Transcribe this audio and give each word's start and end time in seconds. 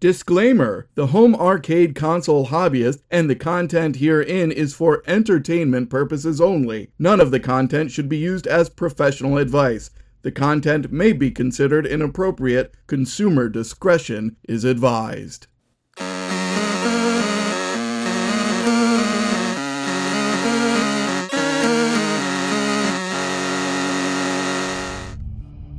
Disclaimer 0.00 0.86
The 0.94 1.08
home 1.08 1.34
arcade 1.34 1.96
console 1.96 2.46
hobbyist 2.46 3.02
and 3.10 3.28
the 3.28 3.34
content 3.34 3.96
herein 3.96 4.52
is 4.52 4.72
for 4.72 5.02
entertainment 5.08 5.90
purposes 5.90 6.40
only. 6.40 6.92
None 7.00 7.20
of 7.20 7.32
the 7.32 7.40
content 7.40 7.90
should 7.90 8.08
be 8.08 8.16
used 8.16 8.46
as 8.46 8.68
professional 8.68 9.38
advice. 9.38 9.90
The 10.22 10.30
content 10.30 10.92
may 10.92 11.12
be 11.12 11.32
considered 11.32 11.84
inappropriate. 11.84 12.76
Consumer 12.86 13.48
discretion 13.48 14.36
is 14.48 14.62
advised. 14.62 15.48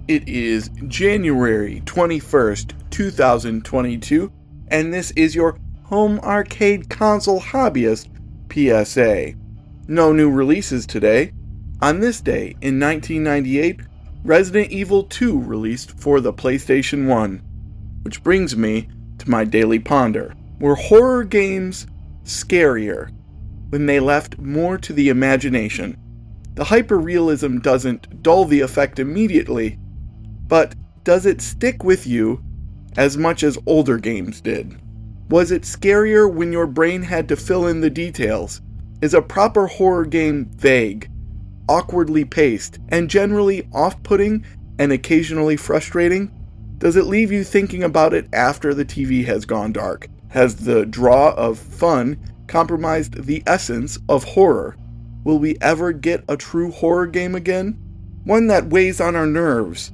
It 0.10 0.28
is 0.28 0.71
January 0.88 1.84
21st, 1.86 2.73
2022, 2.89 4.32
and 4.70 4.92
this 4.92 5.12
is 5.12 5.36
your 5.36 5.60
home 5.84 6.20
arcade 6.21 6.89
console 6.89 7.39
hobbyist 7.39 8.07
PSA. 8.51 9.36
No 9.87 10.11
new 10.11 10.32
releases 10.32 10.87
today. 10.87 11.32
On 11.84 12.00
this 12.00 12.21
day 12.21 12.56
in 12.60 12.79
1998, 12.79 13.82
Resident 14.24 14.71
Evil 14.71 15.04
2 15.04 15.39
released 15.42 15.92
for 16.00 16.20
the 16.20 16.34
PlayStation 16.34 17.06
1. 17.06 17.43
Which 18.01 18.23
brings 18.23 18.57
me 18.57 18.89
to 19.20 19.29
my 19.29 19.43
daily 19.43 19.78
ponder. 19.78 20.34
Were 20.60 20.73
horror 20.73 21.23
games 21.23 21.86
scarier 22.23 23.12
when 23.70 23.86
they 23.86 24.00
left 24.00 24.39
more 24.39 24.79
to 24.79 24.92
the 24.92 25.10
imagination? 25.10 26.00
The 26.56 26.64
hyperrealism 26.64 27.62
doesn't 27.62 28.23
dull 28.23 28.46
the 28.46 28.62
effect 28.62 28.98
immediately, 28.98 29.78
but 30.50 30.76
does 31.06 31.26
it 31.26 31.42
stick 31.42 31.84
with 31.84 32.06
you 32.06 32.44
as 32.98 33.16
much 33.17 33.44
as 33.44 33.58
older 33.66 33.98
games 33.98 34.42
did? 34.42 34.78
Was 35.30 35.52
it 35.52 35.62
scarier 35.62 36.31
when 36.31 36.52
your 36.52 36.67
brain 36.67 37.03
had 37.03 37.30
to 37.30 37.38
fill 37.38 37.67
in 37.67 37.80
the 37.80 37.90
details? 37.90 38.62
Is 39.02 39.14
a 39.14 39.22
proper 39.22 39.68
horror 39.68 40.06
game 40.06 40.50
vague, 40.56 41.10
awkwardly 41.70 42.26
paced, 42.26 42.80
and 42.90 43.10
generally 43.10 43.70
off 43.72 44.02
putting 44.04 44.44
and 44.80 44.92
occasionally 44.92 45.56
frustrating? 45.56 46.32
Does 46.80 46.95
it 46.95 47.06
leave 47.06 47.32
you 47.32 47.44
thinking 47.44 47.84
about 47.84 48.14
it 48.14 48.28
after 48.34 48.73
the 48.73 48.86
TV 48.86 49.23
has 49.26 49.45
gone 49.45 49.72
dark? 49.72 50.08
Has 50.30 50.56
the 50.56 50.86
draw 50.86 51.34
of 51.36 51.60
fun 51.60 52.18
compromised 52.48 53.26
the 53.26 53.44
essence 53.45 54.00
of 54.10 54.23
horror? 54.23 54.76
Will 55.23 55.38
we 55.38 55.58
ever 55.62 55.92
get 55.92 56.23
a 56.28 56.36
true 56.38 56.72
horror 56.72 57.08
game 57.08 57.36
again? 57.36 57.78
One 58.23 58.48
that 58.48 58.70
weighs 58.70 59.00
on 59.00 59.16
our 59.16 59.28
nerves, 59.28 59.92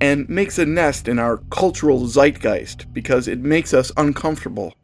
and 0.00 0.28
makes 0.28 0.58
a 0.58 0.66
nest 0.66 1.08
in 1.08 1.18
our 1.18 1.38
cultural 1.50 2.06
zeitgeist 2.06 2.92
because 2.92 3.28
it 3.28 3.40
makes 3.40 3.72
us 3.72 3.92
uncomfortable. 3.96 4.74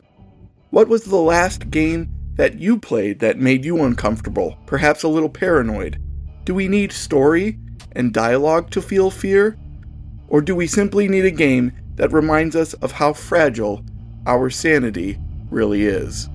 What 0.71 0.89
was 0.89 1.05
the 1.05 1.17
last 1.17 1.71
game 1.71 2.09
that 2.37 2.59
you 2.59 2.79
played 2.79 3.21
that 3.21 3.39
made 3.39 3.65
you 3.65 3.83
uncomfortable, 3.83 4.57
perhaps 4.67 5.03
a 5.03 5.09
little 5.09 5.29
paranoid? 5.29 6.01
Do 6.45 6.55
we 6.55 6.67
need 6.67 6.93
story 6.93 7.59
and 7.93 8.13
dialogue 8.13 8.71
to 8.71 8.83
feel 8.83 9.11
fear? 9.11 9.59
Or 10.29 10.41
do 10.41 10.57
we 10.57 10.67
simply 10.67 11.09
need 11.09 11.27
a 11.27 11.31
game 11.31 11.73
that 11.97 12.13
reminds 12.13 12.57
us 12.57 12.73
of 12.75 12.93
how 12.93 13.13
fragile 13.13 13.85
our 14.27 14.49
sanity 14.49 15.19
really 15.51 15.83
is? 15.83 16.29